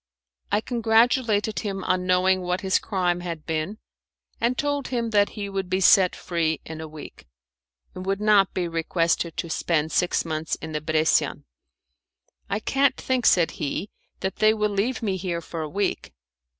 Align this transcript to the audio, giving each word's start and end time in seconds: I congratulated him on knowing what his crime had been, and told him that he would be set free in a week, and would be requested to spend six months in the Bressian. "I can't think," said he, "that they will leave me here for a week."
I 0.51 0.61
congratulated 0.61 1.59
him 1.59 1.83
on 1.83 2.07
knowing 2.07 2.41
what 2.41 2.61
his 2.61 2.79
crime 2.79 3.19
had 3.19 3.45
been, 3.45 3.77
and 4.39 4.57
told 4.57 4.87
him 4.87 5.11
that 5.11 5.29
he 5.37 5.47
would 5.47 5.69
be 5.69 5.79
set 5.79 6.15
free 6.15 6.59
in 6.65 6.81
a 6.81 6.87
week, 6.87 7.27
and 7.93 8.03
would 8.07 8.19
be 8.51 8.67
requested 8.67 9.37
to 9.37 9.47
spend 9.47 9.91
six 9.91 10.25
months 10.25 10.55
in 10.55 10.71
the 10.71 10.81
Bressian. 10.81 11.43
"I 12.49 12.59
can't 12.59 12.97
think," 12.97 13.27
said 13.27 13.51
he, 13.61 13.91
"that 14.21 14.37
they 14.37 14.55
will 14.55 14.71
leave 14.71 15.03
me 15.03 15.17
here 15.17 15.39
for 15.39 15.61
a 15.61 15.69
week." 15.69 16.15